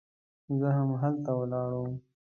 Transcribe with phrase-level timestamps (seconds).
[0.59, 1.93] زه همدلته ولاړ وم.